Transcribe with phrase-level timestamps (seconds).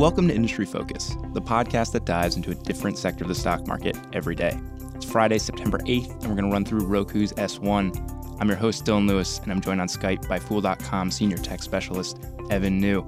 [0.00, 3.66] Welcome to Industry Focus, the podcast that dives into a different sector of the stock
[3.66, 4.58] market every day.
[4.94, 8.38] It's Friday, September 8th, and we're going to run through Roku's S1.
[8.40, 12.18] I'm your host, Dylan Lewis, and I'm joined on Skype by Fool.com senior tech specialist,
[12.48, 13.04] Evan Niu.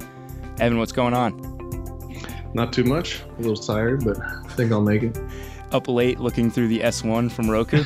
[0.61, 1.33] Evan, what's going on?
[2.53, 3.23] Not too much.
[3.23, 5.19] A little tired, but I think I'll make it.
[5.71, 7.85] Up late looking through the S1 from Roku?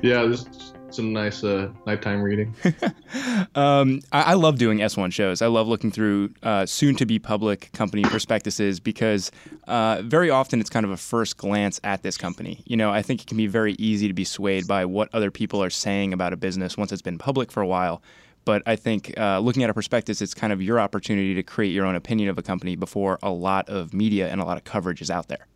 [0.02, 2.54] yeah, this some nice uh, nighttime reading.
[3.54, 5.42] um, I, I, love doing S1 shows.
[5.42, 9.30] I love looking through uh, soon to be public company prospectuses because
[9.66, 12.62] uh, very often it's kind of a first glance at this company.
[12.66, 15.30] You know, I think it can be very easy to be swayed by what other
[15.30, 18.02] people are saying about a business once it's been public for a while.
[18.44, 21.72] But I think uh, looking at a prospectus, it's kind of your opportunity to create
[21.72, 24.64] your own opinion of a company before a lot of media and a lot of
[24.64, 25.46] coverage is out there.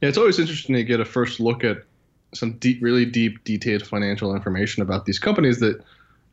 [0.00, 1.78] Yeah, it's always interesting to get a first look at
[2.34, 5.82] some deep, really deep, detailed financial information about these companies that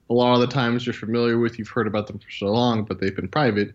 [0.10, 2.84] a lot of the times you're familiar with, you've heard about them for so long,
[2.84, 3.74] but they've been private,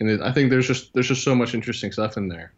[0.00, 2.52] and it, I think there's just there's just so much interesting stuff in there.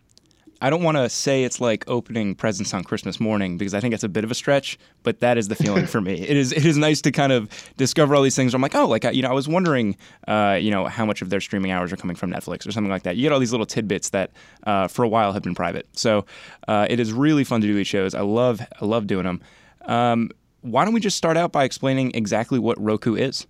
[0.61, 3.93] I don't want to say it's like opening presents on Christmas morning because I think
[3.93, 6.15] that's a bit of a stretch, but that is the feeling for me.
[6.15, 8.55] It is it is nice to kind of discover all these things.
[8.55, 11.31] I'm like, oh, like you know, I was wondering, uh, you know, how much of
[11.31, 13.17] their streaming hours are coming from Netflix or something like that.
[13.17, 14.31] You get all these little tidbits that
[14.65, 15.87] uh, for a while have been private.
[15.93, 16.25] So
[16.69, 18.15] uh, it is really fun to do these shows.
[18.15, 19.41] I love I love doing them.
[19.83, 20.31] Um,
[20.63, 23.47] why don't we just start out by explaining exactly what Roku is?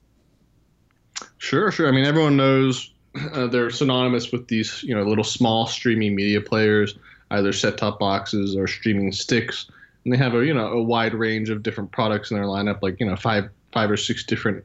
[1.39, 1.89] Sure, sure.
[1.89, 2.93] I mean, everyone knows
[3.33, 6.99] uh, they're synonymous with these, you know, little small streaming media players,
[7.31, 9.67] either set-top boxes or streaming sticks,
[10.05, 12.81] and they have a, you know, a wide range of different products in their lineup,
[12.83, 14.65] like you know, five, five or six different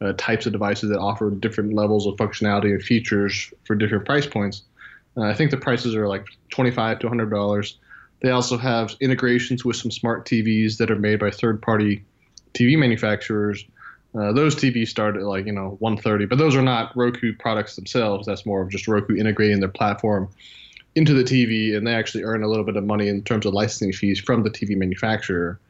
[0.00, 4.26] uh, types of devices that offer different levels of functionality and features for different price
[4.26, 4.62] points.
[5.16, 7.78] Uh, I think the prices are like twenty-five to hundred dollars.
[8.20, 12.02] They also have integrations with some smart TVs that are made by third-party
[12.54, 13.64] TV manufacturers
[14.14, 17.76] uh, those TVs start at like you know 130, but those are not Roku products
[17.76, 18.26] themselves.
[18.26, 20.28] That's more of just Roku integrating their platform
[20.94, 23.52] into the TV, and they actually earn a little bit of money in terms of
[23.52, 25.60] licensing fees from the TV manufacturer.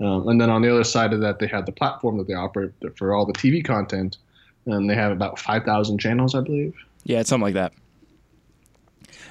[0.00, 2.34] Um, and then on the other side of that, they have the platform that they
[2.34, 4.18] operate for all the TV content,
[4.66, 6.74] and they have about 5,000 channels, I believe.
[7.04, 7.72] Yeah, it's something like that.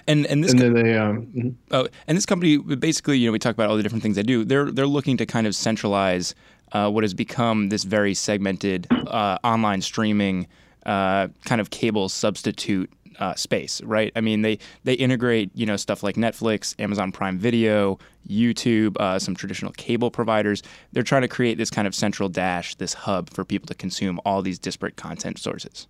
[0.07, 1.49] And and this and then they um, mm-hmm.
[1.71, 4.23] oh, and this company basically, you know, we talk about all the different things they
[4.23, 4.45] do.
[4.45, 6.35] They're they're looking to kind of centralize
[6.71, 10.47] uh, what has become this very segmented uh, online streaming
[10.85, 12.89] uh, kind of cable substitute
[13.19, 14.11] uh, space, right?
[14.15, 19.19] I mean, they they integrate you know stuff like Netflix, Amazon Prime Video, YouTube, uh,
[19.19, 20.63] some traditional cable providers.
[20.91, 24.19] They're trying to create this kind of central dash, this hub for people to consume
[24.25, 25.87] all these disparate content sources.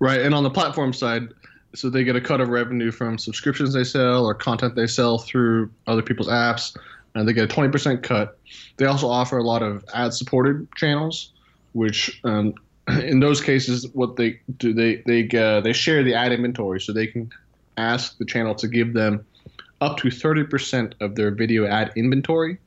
[0.00, 1.28] Right, and on the platform side,
[1.74, 5.18] so they get a cut of revenue from subscriptions they sell or content they sell
[5.18, 6.76] through other people's apps
[7.18, 8.38] and they get a 20% cut.
[8.76, 11.32] They also offer a lot of ad supported channels,
[11.72, 12.54] which um,
[12.88, 16.92] in those cases, what they do, they they uh, they share the ad inventory, so
[16.92, 17.30] they can
[17.76, 19.24] ask the channel to give them
[19.80, 22.58] up to 30% of their video ad inventory.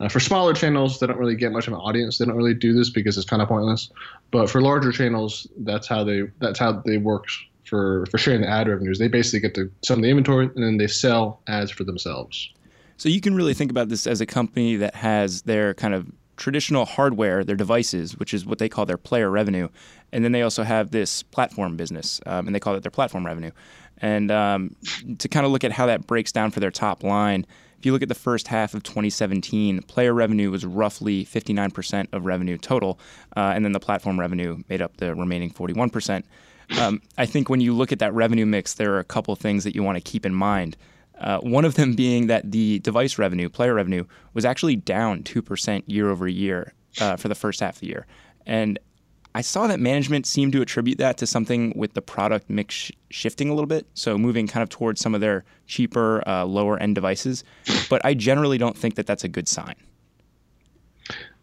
[0.00, 2.18] Uh, for smaller channels, they don't really get much of an audience.
[2.18, 3.90] They don't really do this because it's kind of pointless.
[4.30, 7.26] But for larger channels, that's how they that's how they work
[7.64, 8.98] for for sharing the ad revenues.
[8.98, 12.52] They basically get to some of the inventory and then they sell ads for themselves.
[12.96, 16.10] So you can really think about this as a company that has their kind of
[16.36, 19.68] traditional hardware, their devices, which is what they call their player revenue,
[20.12, 23.24] and then they also have this platform business, um, and they call it their platform
[23.26, 23.50] revenue.
[23.98, 24.76] And um,
[25.18, 27.46] to kind of look at how that breaks down for their top line,
[27.78, 32.24] if you look at the first half of 2017, player revenue was roughly 59% of
[32.24, 32.98] revenue total,
[33.36, 36.24] uh, and then the platform revenue made up the remaining 41%.
[36.80, 39.38] Um, I think when you look at that revenue mix, there are a couple of
[39.38, 40.76] things that you want to keep in mind.
[41.18, 44.04] Uh, one of them being that the device revenue, player revenue,
[44.34, 48.06] was actually down 2% year over year uh, for the first half of the year.
[48.44, 48.78] And
[49.34, 52.92] I saw that management seemed to attribute that to something with the product mix sh-
[53.10, 56.78] shifting a little bit, so moving kind of towards some of their cheaper, uh, lower
[56.78, 57.44] end devices.
[57.90, 59.74] But I generally don't think that that's a good sign.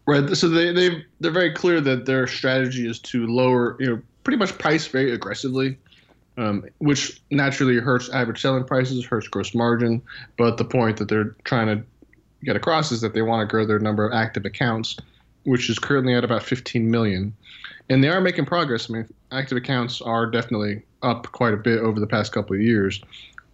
[0.06, 0.28] Right.
[0.36, 4.38] So they they they're very clear that their strategy is to lower, you know, pretty
[4.38, 5.78] much price very aggressively
[6.36, 10.02] um, which naturally hurts average selling prices, hurts gross margin.
[10.36, 11.84] But the point that they're trying to
[12.44, 14.96] get across is that they want to grow their number of active accounts,
[15.44, 17.34] which is currently at about 15 million.
[17.88, 18.90] And they are making progress.
[18.90, 22.62] I mean, active accounts are definitely up quite a bit over the past couple of
[22.62, 23.02] years.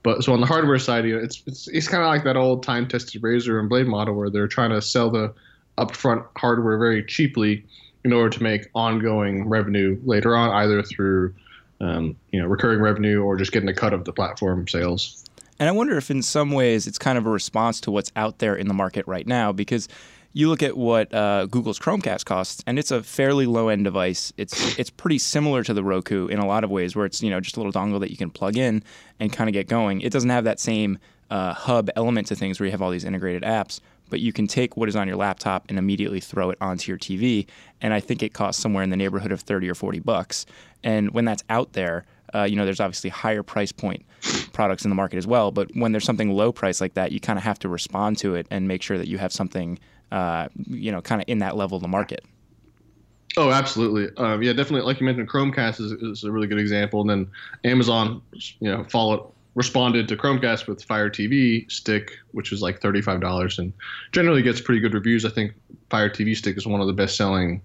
[0.02, 2.36] But so on the hardware side, you know, it's it's, it's kind of like that
[2.36, 5.34] old time-tested razor and blade model where they're trying to sell the
[5.76, 7.64] upfront hardware very cheaply
[8.04, 11.34] in order to make ongoing revenue later on, either through
[11.80, 15.24] um, you know, recurring revenue or just getting a cut of the platform sales.
[15.58, 18.38] And I wonder if in some ways it's kind of a response to what's out
[18.38, 19.88] there in the market right now because
[20.32, 24.32] you look at what uh, Google's Chromecast costs, and it's a fairly low end device.
[24.36, 27.30] It's it's pretty similar to the Roku in a lot of ways, where it's you
[27.30, 28.82] know just a little dongle that you can plug in
[29.18, 30.00] and kind of get going.
[30.02, 30.98] It doesn't have that same
[31.30, 33.80] uh, hub element to things where you have all these integrated apps,
[34.10, 36.98] but you can take what is on your laptop and immediately throw it onto your
[36.98, 37.46] TV.
[37.80, 40.46] And I think it costs somewhere in the neighborhood of 30 or 40 bucks.
[40.82, 42.04] And when that's out there,
[42.34, 44.04] uh, you know, there's obviously higher price point
[44.52, 45.50] products in the market as well.
[45.50, 48.34] But when there's something low price like that, you kind of have to respond to
[48.34, 49.78] it and make sure that you have something,
[50.12, 52.24] uh, you know, kind of in that level of the market.
[53.36, 54.08] Oh, absolutely.
[54.16, 54.86] Um, yeah, definitely.
[54.86, 57.00] Like you mentioned, Chromecast is, is, a really good example.
[57.00, 57.30] And then
[57.64, 63.02] Amazon, you know, followed responded to Chromecast with Fire TV Stick, which is like thirty
[63.02, 63.72] five dollars, and
[64.12, 65.24] generally gets pretty good reviews.
[65.24, 65.52] I think
[65.88, 67.62] Fire TV Stick is one of the best selling,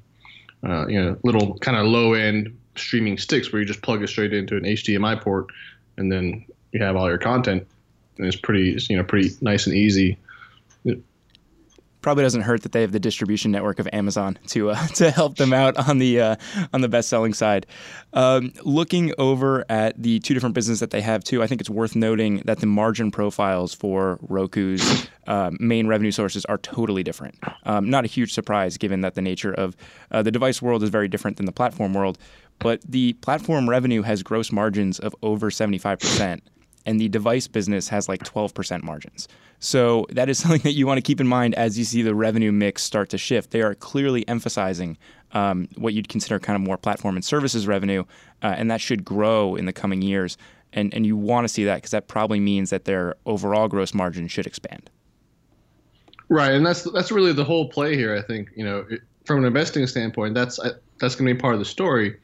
[0.64, 4.08] uh, you know, little kind of low end streaming sticks where you just plug it
[4.08, 5.48] straight into an HDMI port,
[5.98, 7.66] and then you have all your content,
[8.18, 10.18] and it's pretty, you know, pretty nice and easy
[12.06, 15.38] probably doesn't hurt that they have the distribution network of Amazon to uh, to help
[15.38, 16.36] them out on the uh,
[16.72, 17.66] on the best selling side.
[18.14, 21.70] Um, looking over at the two different businesses that they have too, I think it's
[21.70, 27.40] worth noting that the margin profiles for Roku's uh, main revenue sources are totally different.
[27.64, 29.76] Um, not a huge surprise given that the nature of
[30.12, 32.20] uh, the device world is very different than the platform world.
[32.60, 36.42] But the platform revenue has gross margins of over 75%
[36.86, 39.28] and the device business has like 12% margins.
[39.60, 42.16] So that is something that you want to keep in mind as you see the
[42.16, 43.52] revenue mix start to shift.
[43.52, 44.98] They are clearly emphasizing
[45.32, 48.04] um, what you'd consider kind of more platform and services revenue,
[48.42, 50.38] uh, and that should grow in the coming years.
[50.74, 53.94] And, and you want to see that because that probably means that their overall gross
[53.94, 54.90] margin should expand.
[56.28, 58.16] Right, and that's that's really the whole play here.
[58.16, 60.60] I think you know, it, from an investing standpoint, that's
[61.00, 62.18] that's going to be part of the story.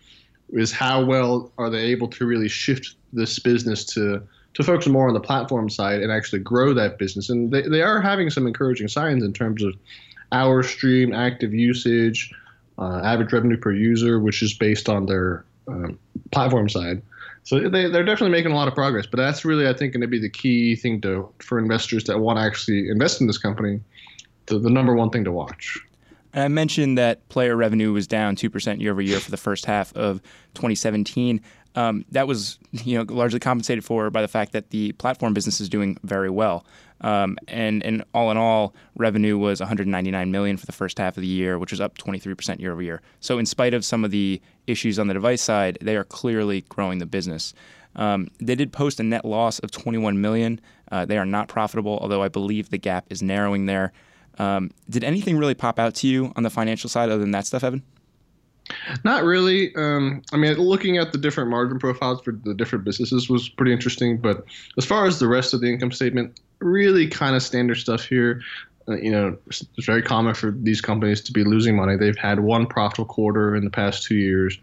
[0.50, 5.08] Is how well are they able to really shift this business to to focus more
[5.08, 7.30] on the platform side and actually grow that business.
[7.30, 9.74] And they, they are having some encouraging signs in terms of
[10.32, 12.34] hour stream, active usage,
[12.78, 15.98] uh, average revenue per user, which is based on their um,
[16.32, 17.02] platform side.
[17.44, 19.06] So they, they're definitely making a lot of progress.
[19.06, 22.20] But that's really, I think, going to be the key thing to for investors that
[22.20, 23.82] want to actually invest in this company,
[24.48, 25.80] the, the number one thing to watch.
[26.34, 29.66] And I mentioned that player revenue was down 2% year over year for the first
[29.66, 30.22] half of
[30.54, 31.42] 2017.
[31.76, 35.62] Um, that was you know largely compensated for by the fact that the platform business
[35.62, 36.66] is doing very well.
[37.02, 41.22] Um, and and all in all, revenue was 199 million for the first half of
[41.22, 43.02] the year, which was up 23% year over year.
[43.20, 46.62] So in spite of some of the issues on the device side, they are clearly
[46.70, 47.54] growing the business.
[47.96, 50.62] Um, they did post a net loss of 21 million.
[50.92, 53.92] Uh, they are not profitable, although I believe the gap is narrowing there.
[54.40, 57.46] Um, did anything really pop out to you on the financial side other than that
[57.46, 57.84] stuff, Evan?
[59.04, 59.76] Not really.
[59.76, 63.74] Um, I mean, looking at the different margin profiles for the different businesses was pretty
[63.74, 64.18] interesting.
[64.18, 64.44] But
[64.78, 68.42] as far as the rest of the income statement, really kind of standard stuff here.
[68.88, 71.96] Uh, you know, it's very common for these companies to be losing money.
[71.96, 74.58] They've had one profitable quarter in the past two years,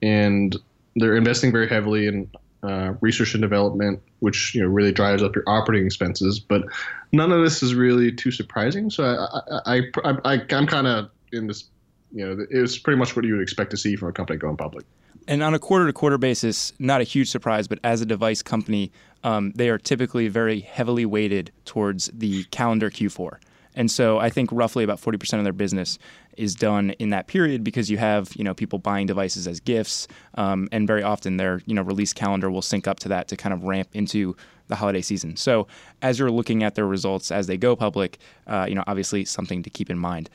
[0.00, 0.56] and
[0.96, 2.30] they're investing very heavily in
[2.62, 6.38] uh, research and development, which you know really drives up your operating expenses.
[6.38, 6.64] But
[7.12, 8.90] none of this is really too surprising.
[8.90, 11.64] So I, I, I, I I'm kind of in this
[12.12, 14.56] you know, it's pretty much what you would expect to see from a company going
[14.56, 14.84] public.
[15.26, 18.42] And on a quarter to quarter basis, not a huge surprise, but as a device
[18.42, 18.90] company,
[19.24, 23.38] um, they are typically very heavily weighted towards the calendar Q4.
[23.74, 25.98] And so I think roughly about 40% of their business
[26.36, 30.08] is done in that period because you have, you know, people buying devices as gifts.
[30.34, 33.36] Um, and very often their, you know, release calendar will sync up to that to
[33.36, 34.34] kind of ramp into
[34.68, 35.36] the holiday season.
[35.36, 35.66] So
[36.02, 39.62] as you're looking at their results as they go public, uh, you know, obviously something
[39.62, 40.30] to keep in mind.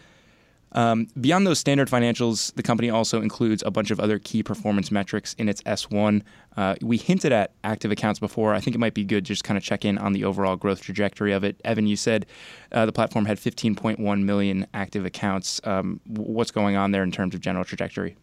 [0.73, 4.91] Um, beyond those standard financials, the company also includes a bunch of other key performance
[4.91, 6.23] metrics in its S1.
[6.57, 8.53] Uh, we hinted at active accounts before.
[8.53, 10.55] I think it might be good to just kind of check in on the overall
[10.55, 11.61] growth trajectory of it.
[11.63, 12.25] Evan, you said
[12.71, 15.61] uh, the platform had 15.1 million active accounts.
[15.63, 18.15] Um, what's going on there in terms of general trajectory?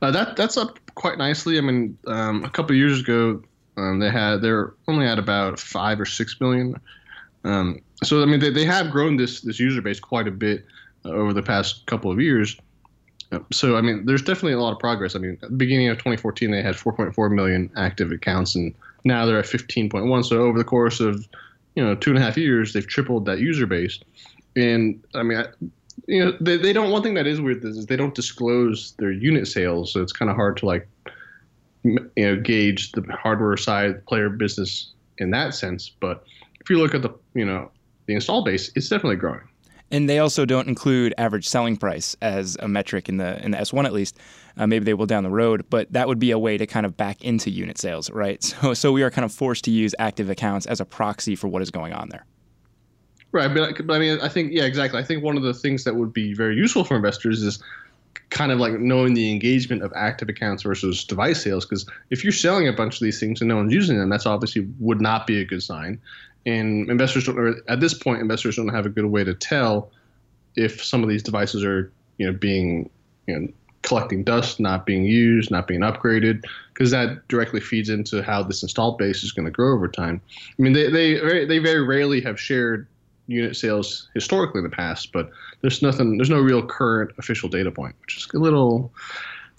[0.00, 1.58] Uh, that that's up quite nicely.
[1.58, 3.42] I mean, um, a couple years ago,
[3.76, 6.74] um, they had they're only at about five or six million.
[7.44, 10.64] Um, so I mean, they, they have grown this this user base quite a bit
[11.04, 12.56] over the past couple of years.
[13.30, 15.14] Uh, so, I mean, there's definitely a lot of progress.
[15.14, 18.74] I mean, at the beginning of 2014, they had 4.4 million active accounts, and
[19.04, 20.24] now they're at 15.1.
[20.24, 21.28] So, over the course of
[21.74, 24.00] you know two and a half years, they've tripled that user base.
[24.56, 25.46] And I mean, I,
[26.06, 26.90] you know, they, they don't.
[26.90, 30.30] One thing that is weird is they don't disclose their unit sales, so it's kind
[30.30, 30.88] of hard to like
[31.84, 35.90] you know gauge the hardware side player business in that sense.
[36.00, 36.24] But
[36.60, 37.70] if you look at the you know
[38.06, 39.42] the install base, it's definitely growing.
[39.90, 43.58] And they also don't include average selling price as a metric in the in the
[43.58, 44.18] S1 at least.
[44.56, 46.84] Uh, maybe they will down the road, but that would be a way to kind
[46.84, 48.42] of back into unit sales, right?
[48.62, 51.48] So so we are kind of forced to use active accounts as a proxy for
[51.48, 52.26] what is going on there.
[53.30, 54.98] Right, but, but I mean, I think yeah, exactly.
[54.98, 57.62] I think one of the things that would be very useful for investors is
[58.30, 61.64] kind of like knowing the engagement of active accounts versus device sales.
[61.64, 64.26] Because if you're selling a bunch of these things and no one's using them, that's
[64.26, 66.00] obviously would not be a good sign.
[66.46, 69.90] And investors don't or at this point, investors don't have a good way to tell
[70.56, 72.88] if some of these devices are you know being
[73.26, 73.48] you know
[73.82, 78.62] collecting dust, not being used, not being upgraded, because that directly feeds into how this
[78.62, 80.20] installed base is going to grow over time.
[80.58, 82.86] I mean, they they very, they very rarely have shared
[83.26, 85.30] unit sales historically in the past, but
[85.60, 88.92] there's nothing, there's no real current official data point, which is a little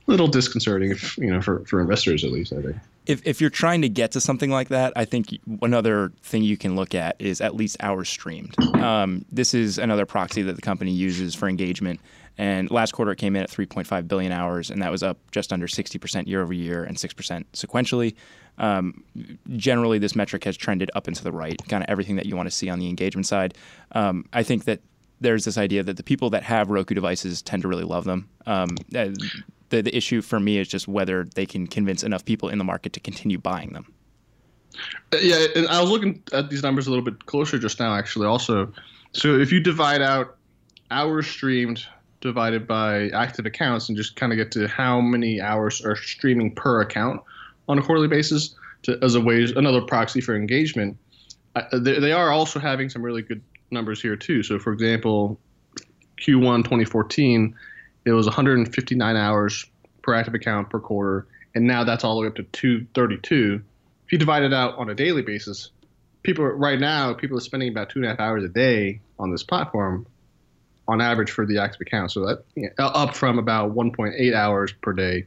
[0.07, 2.51] little disconcerting, if, you know, for, for investors at least.
[2.51, 2.75] I think.
[3.05, 6.57] If if you're trying to get to something like that, I think another thing you
[6.57, 8.55] can look at is at least hours streamed.
[8.75, 11.99] Um, this is another proxy that the company uses for engagement.
[12.37, 15.51] And last quarter it came in at 3.5 billion hours, and that was up just
[15.51, 18.15] under 60% year over year and 6% sequentially.
[18.57, 19.03] Um,
[19.57, 22.37] generally, this metric has trended up and to the right, kind of everything that you
[22.37, 23.55] want to see on the engagement side.
[23.91, 24.79] Um, I think that
[25.19, 28.29] there's this idea that the people that have Roku devices tend to really love them.
[28.45, 28.77] Um,
[29.69, 32.63] the, the issue for me is just whether they can convince enough people in the
[32.63, 33.91] market to continue buying them.
[35.13, 37.95] Uh, yeah, and I was looking at these numbers a little bit closer just now,
[37.95, 38.27] actually.
[38.27, 38.71] Also,
[39.13, 40.37] so if you divide out
[40.91, 41.85] hours streamed
[42.21, 46.53] divided by active accounts and just kind of get to how many hours are streaming
[46.53, 47.21] per account
[47.67, 50.97] on a quarterly basis to, as a way another proxy for engagement.
[51.71, 54.43] they, they are also having some really good numbers here too.
[54.43, 55.39] So for example,
[56.17, 57.55] Q1 2014,
[58.09, 59.65] it was 159 hours
[60.01, 63.61] per active account per quarter, and now that's all the way up to 232.
[64.05, 65.69] If you divide it out on a daily basis,
[66.23, 69.31] people right now people are spending about two and a half hours a day on
[69.31, 70.05] this platform
[70.87, 72.11] on average for the active account.
[72.11, 75.25] So that you know, up from about 1.8 hours per day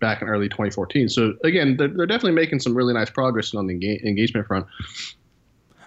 [0.00, 1.08] back in early 2014.
[1.08, 3.74] So again, they're, they're definitely making some really nice progress on the
[4.04, 4.66] engagement front.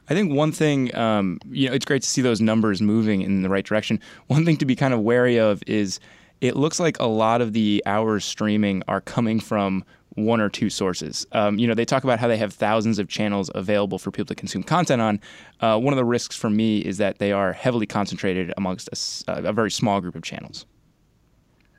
[0.09, 3.41] I think one thing, um, you know, it's great to see those numbers moving in
[3.41, 3.99] the right direction.
[4.27, 5.99] One thing to be kind of wary of is
[6.41, 9.83] it looks like a lot of the hours streaming are coming from
[10.15, 11.27] one or two sources.
[11.31, 14.25] Um, you know, they talk about how they have thousands of channels available for people
[14.25, 15.21] to consume content on.
[15.61, 18.89] Uh, one of the risks for me is that they are heavily concentrated amongst
[19.27, 20.65] a, a very small group of channels.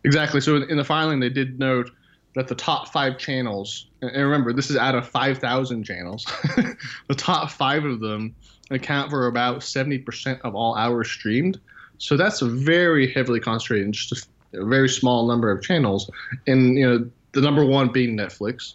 [0.04, 0.40] Exactly.
[0.40, 1.90] So in the filing, they did note
[2.36, 6.24] that the top five channels, and remember, this is out of 5,000 channels,
[7.08, 8.36] the top five of them
[8.70, 11.58] account for about 70% of all hours streamed.
[11.98, 16.10] So that's very heavily concentrated in just a, a very small number of channels.
[16.46, 18.74] And, you know, the number one being Netflix.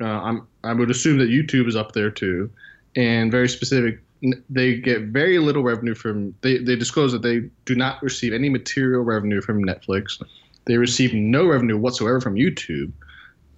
[0.00, 2.50] Uh, I'm, I would assume that YouTube is up there too,
[2.96, 4.00] and very specific.
[4.48, 6.34] They get very little revenue from.
[6.40, 10.22] They, they disclose that they do not receive any material revenue from Netflix.
[10.64, 12.92] They receive no revenue whatsoever from YouTube,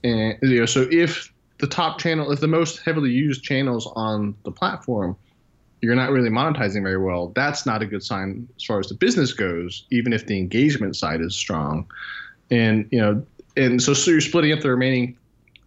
[0.04, 4.34] and you know so if the top channel, if the most heavily used channels on
[4.44, 5.16] the platform,
[5.86, 7.32] you're not really monetizing very well.
[7.34, 10.96] That's not a good sign as far as the business goes, even if the engagement
[10.96, 11.90] side is strong.
[12.50, 13.24] And you know
[13.56, 15.16] and so, so you're splitting up the remaining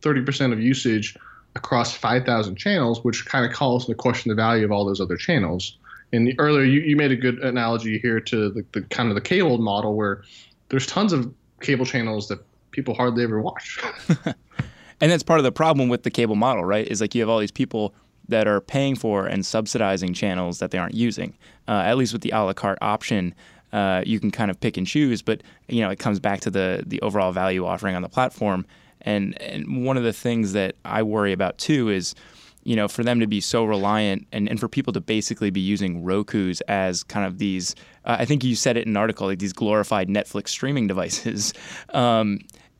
[0.01, 1.17] 30% of usage
[1.55, 5.17] across 5,000 channels, which kind of calls into question the value of all those other
[5.17, 5.77] channels.
[6.13, 9.21] And earlier, you, you made a good analogy here to the, the kind of the
[9.21, 10.23] cable model where
[10.69, 12.39] there's tons of cable channels that
[12.71, 13.79] people hardly ever watch.
[14.25, 16.87] and that's part of the problem with the cable model, right?
[16.87, 17.93] Is like you have all these people
[18.29, 21.37] that are paying for and subsidizing channels that they aren't using.
[21.67, 23.33] Uh, at least with the a la carte option,
[23.73, 26.49] uh, you can kind of pick and choose, but you know it comes back to
[26.49, 28.65] the the overall value offering on the platform.
[29.01, 32.15] And and one of the things that I worry about too is
[32.63, 35.61] you know, for them to be so reliant and, and for people to basically be
[35.61, 37.73] using Roku's as kind of these,
[38.05, 41.53] uh, I think you said it in an article, like these glorified Netflix streaming devices,
[41.93, 42.39] um,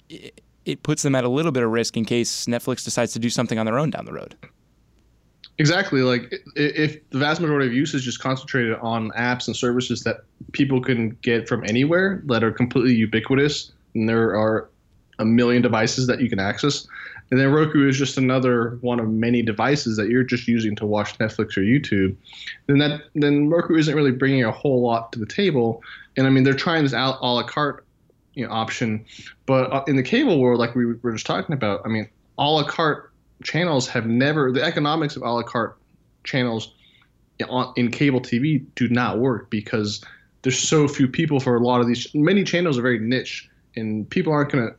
[0.09, 3.19] it, it, puts them at a little bit of risk in case Netflix decides to
[3.19, 4.35] do something on their own down the road.
[5.59, 6.01] Exactly.
[6.01, 10.21] Like if the vast majority of usage is just concentrated on apps and services that
[10.53, 14.69] people can get from anywhere that are completely ubiquitous, and there are
[15.19, 16.87] a million devices that you can access,
[17.29, 20.85] and then Roku is just another one of many devices that you're just using to
[20.85, 22.15] watch Netflix or YouTube,
[22.67, 25.83] then that then Roku isn't really bringing a whole lot to the table.
[26.15, 27.85] And I mean, they're trying this a la carte
[28.33, 29.03] you know, option,
[29.45, 32.49] but uh, in the cable world, like we were just talking about, I mean, a
[32.49, 33.08] la carte
[33.43, 35.77] channels have never the economics of a la carte
[36.23, 36.73] channels
[37.75, 40.03] in cable TV do not work because
[40.41, 42.07] there's so few people for a lot of these.
[42.13, 44.75] Many channels are very niche, and people aren't going to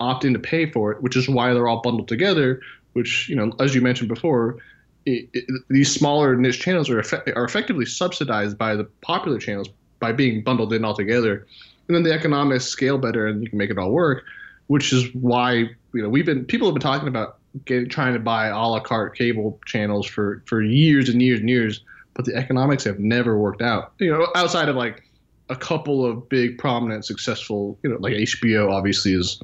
[0.00, 2.60] opt in to pay for it, which is why they're all bundled together.
[2.92, 4.58] Which you know, as you mentioned before,
[5.04, 9.68] it, it, these smaller niche channels are effect, are effectively subsidized by the popular channels
[10.00, 11.46] by being bundled in all together,
[11.88, 14.24] and then the economics scale better, and you can make it all work.
[14.66, 15.52] Which is why
[15.92, 18.80] you know we've been people have been talking about get, trying to buy a la
[18.80, 21.80] carte cable channels for, for years and years and years.
[22.14, 23.92] but the economics have never worked out.
[23.98, 25.02] You know, outside of like
[25.48, 29.40] a couple of big, prominent, successful, you know, like HBO obviously is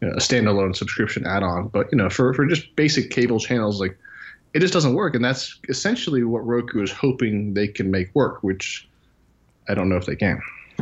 [0.00, 3.80] you know, a standalone subscription add-on, but you know, for for just basic cable channels,
[3.80, 3.96] like
[4.52, 8.42] it just doesn't work, and that's essentially what Roku is hoping they can make work,
[8.42, 8.88] which
[9.68, 10.40] I don't know if they can.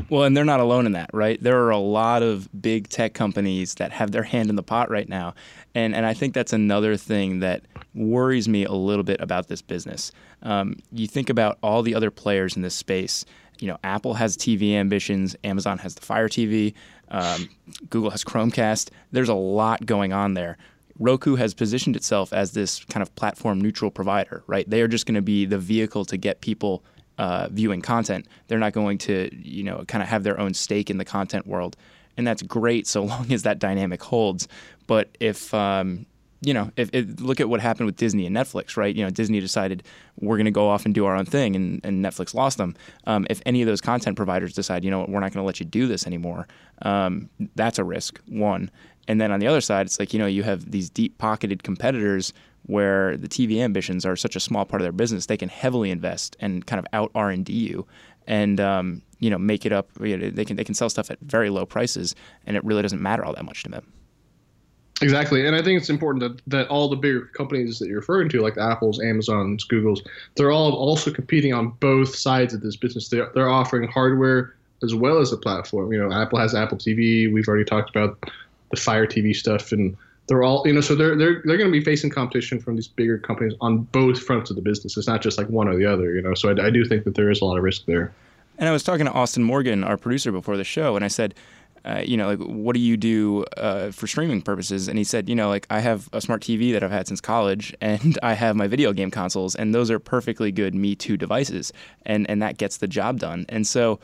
[0.09, 1.43] Well, and they're not alone in that, right?
[1.43, 4.91] There are a lot of big tech companies that have their hand in the pot
[4.91, 5.35] right now.
[5.75, 7.63] And, and I think that's another thing that
[7.95, 10.13] worries me a little bit about this business.
[10.43, 13.25] Um, you think about all the other players in this space.
[13.59, 16.75] You know, Apple has TV ambitions, Amazon has the Fire TV,
[17.11, 17.49] um,
[17.91, 18.91] Google has Chromecast.
[19.13, 20.57] There's a lot going on there.
[20.99, 24.69] Roku has positioned itself as this kind of platform neutral provider, right?
[24.69, 26.83] They are just going to be the vehicle to get people
[27.19, 28.27] uh, viewing content.
[28.49, 31.47] They're not going to, you know, kind of have their own stake in the content
[31.47, 31.77] world,
[32.17, 34.49] and that's great so long as that dynamic holds.
[34.87, 36.07] But if um,
[36.45, 38.95] you know, if, if, look at what happened with Disney and Netflix, right?
[38.95, 39.85] You know, Disney decided
[40.21, 42.75] we're going to go off and do our own thing, and, and Netflix lost them.
[43.07, 45.61] Um, if any of those content providers decide, you know we're not going to let
[45.61, 46.49] you do this anymore,
[46.83, 48.21] um, that's a risk.
[48.27, 48.71] One,
[49.07, 51.63] and then on the other side, it's like you know you have these deep pocketed
[51.63, 52.33] competitors
[52.65, 55.91] where the TV ambitions are such a small part of their business, they can heavily
[55.91, 57.87] invest and kind of out R and D you,
[58.27, 59.89] and um, you know make it up.
[60.01, 62.15] You know, they can they can sell stuff at very low prices,
[62.47, 63.93] and it really doesn't matter all that much to them.
[65.01, 68.29] Exactly, and I think it's important that, that all the bigger companies that you're referring
[68.29, 70.01] to, like the Apple's, Amazon's, Google's,
[70.37, 73.09] they're all also competing on both sides of this business.
[73.09, 74.55] They're, they're offering hardware
[74.85, 75.93] as well as a platform.
[75.93, 77.33] You know, Apple has Apple TV.
[77.33, 78.31] We've already talked about
[78.71, 79.97] the Fire TV stuff, and
[80.29, 82.89] they're all you know so they're they're they're going to be facing competition from these
[82.89, 85.87] bigger companies on both fronts of the business it's not just like one or the
[85.87, 87.87] other you know so I, I, do think that there is a lot of risk
[87.87, 88.13] there
[88.59, 91.35] and i was talking to austin morgan our producer before the show and i said
[91.85, 94.89] uh, you know, like, what do you do uh, for streaming purposes?
[94.89, 97.21] And he said, you know, like, I have a smart TV that I've had since
[97.21, 101.17] college, and I have my video game consoles, and those are perfectly good Me Too
[101.17, 101.73] devices,
[102.07, 103.47] and and that gets the job done.
[103.49, 103.99] And so,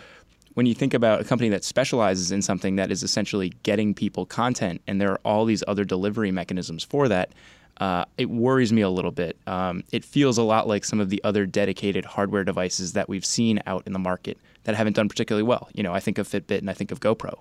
[0.55, 4.26] when you think about a company that specializes in something that is essentially getting people
[4.26, 7.33] content, and there are all these other delivery mechanisms for that,
[7.81, 9.38] uh, it worries me a little bit.
[9.47, 13.25] Um, it feels a lot like some of the other dedicated hardware devices that we've
[13.25, 15.69] seen out in the market that haven't done particularly well.
[15.75, 17.39] You know, I think of Fitbit and I think of GoPro.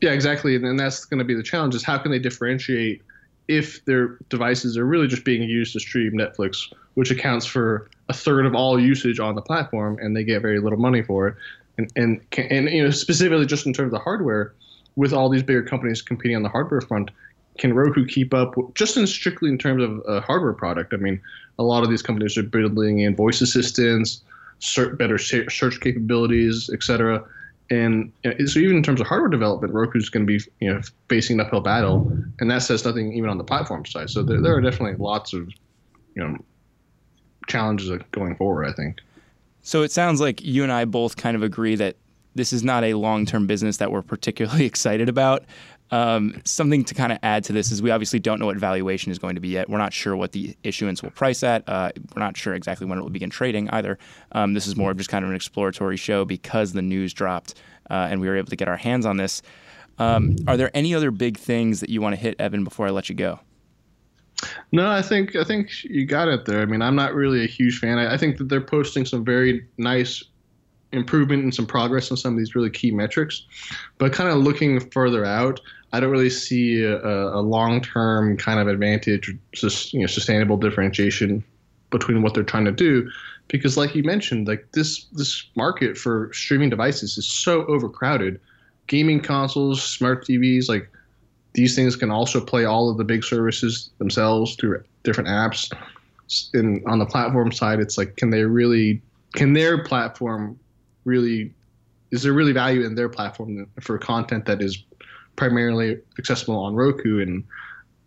[0.00, 3.02] Yeah, exactly, and that's going to be the challenge: is how can they differentiate
[3.48, 8.12] if their devices are really just being used to stream Netflix, which accounts for a
[8.12, 11.34] third of all usage on the platform, and they get very little money for it
[11.78, 14.54] and and and you know specifically just in terms of the hardware,
[14.96, 17.10] with all these bigger companies competing on the hardware front,
[17.58, 20.92] can Roku keep up just in strictly in terms of a hardware product?
[20.92, 21.20] I mean,
[21.58, 24.22] a lot of these companies are building in voice assistants,
[24.98, 27.24] better search capabilities, etc.
[27.70, 28.12] And
[28.46, 31.46] so even in terms of hardware development, Roku's going to be you know facing an
[31.46, 34.10] uphill battle, and that says nothing even on the platform side.
[34.10, 35.48] So there, there are definitely lots of
[36.14, 36.36] you know
[37.48, 38.66] challenges uh, going forward.
[38.66, 38.98] I think.
[39.62, 41.96] So it sounds like you and I both kind of agree that
[42.34, 45.44] this is not a long term business that we're particularly excited about.
[45.90, 49.12] Um, something to kind of add to this is we obviously don't know what valuation
[49.12, 49.68] is going to be yet.
[49.68, 51.68] We're not sure what the issuance will price at.
[51.68, 53.98] Uh, we're not sure exactly when it will begin trading either.
[54.32, 57.54] Um, this is more of just kind of an exploratory show because the news dropped
[57.90, 59.42] uh, and we were able to get our hands on this.
[59.98, 62.90] Um, are there any other big things that you want to hit, Evan, before I
[62.90, 63.40] let you go?
[64.72, 66.62] No, I think I think you got it there.
[66.62, 67.98] I mean, I'm not really a huge fan.
[67.98, 70.22] I, I think that they're posting some very nice
[70.92, 73.46] improvement and some progress on some of these really key metrics,
[73.98, 75.60] but kind of looking further out,
[75.92, 81.44] I don't really see a, a long-term kind of advantage, just you know, sustainable differentiation
[81.90, 83.10] between what they're trying to do,
[83.48, 88.40] because like you mentioned, like this this market for streaming devices is so overcrowded.
[88.86, 90.90] Gaming consoles, smart TVs, like
[91.54, 95.72] these things can also play all of the big services themselves through different apps.
[96.54, 99.02] And on the platform side, it's like, can they really,
[99.34, 100.58] can their platform
[101.04, 101.52] really,
[102.10, 104.82] is there really value in their platform for content that is
[105.36, 107.20] primarily accessible on Roku?
[107.20, 107.44] And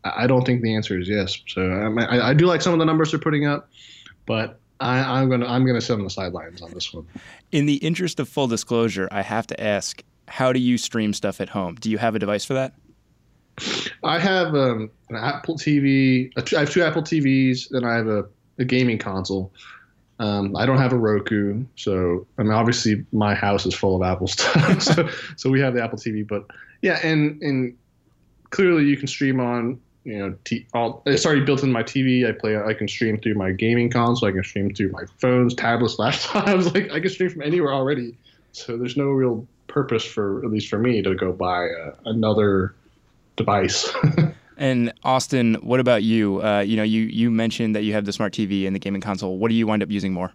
[0.04, 1.38] I don't think the answer is yes.
[1.48, 3.70] So I, I do like some of the numbers they're putting up,
[4.26, 7.08] but I, am gonna I'm gonna sit on the sidelines on this one.
[7.52, 11.40] In the interest of full disclosure, I have to ask: How do you stream stuff
[11.40, 11.76] at home?
[11.76, 12.74] Do you have a device for that?
[14.04, 16.32] I have um, an Apple TV.
[16.38, 18.26] I have two Apple TVs, and I have a,
[18.60, 19.52] a gaming console.
[20.20, 24.04] Um, I don't have a Roku, so I mean, obviously my house is full of
[24.04, 24.82] Apple stuff.
[24.82, 26.46] so, so we have the Apple TV, but
[26.82, 27.78] yeah, and and
[28.50, 29.82] clearly you can stream on.
[30.04, 32.30] You know, t- all, it's already built in my TV.
[32.30, 32.56] I play.
[32.56, 34.30] I can stream through my gaming console.
[34.30, 36.74] I can stream through my phones, tablets, laptops.
[36.74, 38.16] Like I can stream from anywhere already.
[38.52, 42.76] So there's no real purpose for, at least for me, to go buy uh, another
[43.36, 43.92] device.
[44.58, 46.42] and Austin, what about you?
[46.44, 49.02] Uh, you know, you you mentioned that you have the smart TV and the gaming
[49.02, 49.38] console.
[49.38, 50.32] What do you wind up using more?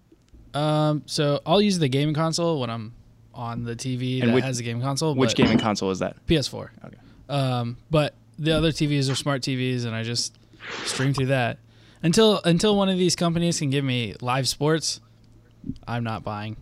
[0.55, 2.93] Um, so I'll use the gaming console when I'm
[3.35, 5.15] on the TV And that which- has a gaming console.
[5.15, 6.17] Which gaming console is that?
[6.27, 6.71] PS4.
[6.85, 6.97] Okay.
[7.29, 10.37] Um, but the other TVs are smart TVs, and I just
[10.85, 11.59] stream through that
[12.03, 15.01] until until one of these companies can give me live sports.
[15.87, 16.57] I'm not buying.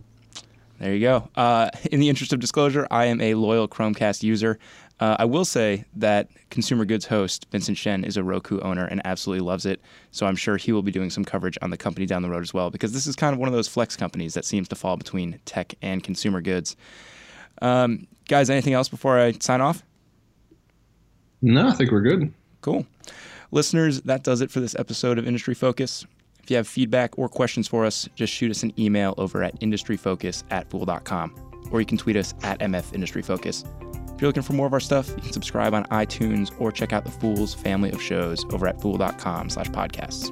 [0.79, 1.29] There you go.
[1.35, 4.59] Uh, in the interest of disclosure, I am a loyal Chromecast user.
[4.99, 9.01] Uh, I will say that consumer goods host Vincent Shen is a Roku owner and
[9.05, 9.81] absolutely loves it.
[10.11, 12.43] So I'm sure he will be doing some coverage on the company down the road
[12.43, 14.75] as well, because this is kind of one of those flex companies that seems to
[14.75, 16.75] fall between tech and consumer goods.
[17.61, 19.83] Um, guys, anything else before I sign off?
[21.41, 22.33] No, I think we're good.
[22.61, 22.85] Cool.
[23.51, 26.05] Listeners, that does it for this episode of Industry Focus.
[26.43, 29.59] If you have feedback or questions for us, just shoot us an email over at
[29.61, 31.33] industryfocus at fool.com,
[31.71, 33.63] or you can tweet us at MF Industry Focus.
[34.19, 36.91] If you're looking for more of our stuff, you can subscribe on iTunes or check
[36.91, 40.29] out the Fool's family of shows over at fool.com slash podcasts.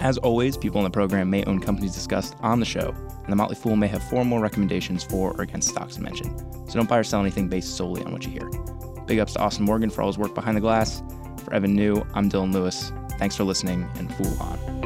[0.00, 3.34] As always, people in the program may own companies discussed on the show, and the
[3.34, 6.38] Motley Fool may have formal recommendations for or against stocks mentioned.
[6.68, 8.48] So don't buy or sell anything based solely on what you hear.
[9.06, 11.02] Big ups to Austin Morgan for all his work behind the glass.
[11.44, 12.92] For Evan Niu, I'm Dylan Lewis.
[13.18, 14.77] Thanks for listening and Fool on.